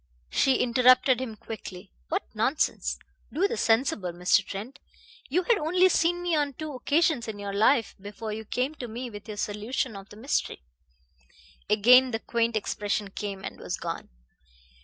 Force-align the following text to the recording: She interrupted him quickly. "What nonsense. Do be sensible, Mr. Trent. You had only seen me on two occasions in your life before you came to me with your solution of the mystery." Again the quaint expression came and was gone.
She 0.31 0.55
interrupted 0.55 1.19
him 1.21 1.35
quickly. 1.35 1.91
"What 2.09 2.23
nonsense. 2.33 2.97
Do 3.31 3.47
be 3.47 3.55
sensible, 3.55 4.11
Mr. 4.11 4.43
Trent. 4.43 4.79
You 5.29 5.43
had 5.43 5.59
only 5.59 5.89
seen 5.89 6.23
me 6.23 6.35
on 6.35 6.53
two 6.53 6.73
occasions 6.73 7.27
in 7.27 7.37
your 7.37 7.53
life 7.53 7.93
before 8.01 8.33
you 8.33 8.43
came 8.43 8.73
to 8.73 8.87
me 8.87 9.11
with 9.11 9.27
your 9.27 9.37
solution 9.37 9.95
of 9.95 10.09
the 10.09 10.17
mystery." 10.17 10.63
Again 11.69 12.09
the 12.09 12.19
quaint 12.19 12.55
expression 12.57 13.11
came 13.11 13.43
and 13.43 13.59
was 13.59 13.77
gone. 13.77 14.09